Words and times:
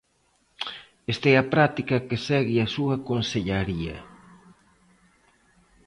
Esta 1.13 1.25
é 1.33 1.35
a 1.39 1.49
práctica 1.53 2.03
que 2.07 2.17
segue 2.27 2.55
a 2.61 2.71
súa 2.75 2.95
consellaría. 3.07 3.97